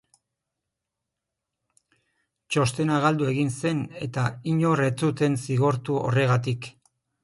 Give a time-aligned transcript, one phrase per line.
[2.49, 4.27] Txostena galdu egin zen eta
[4.57, 6.75] inor ez zuten zigortu horregatik.